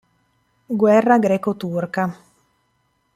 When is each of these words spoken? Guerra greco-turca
Guerra 0.83 1.19
greco-turca 1.19 2.09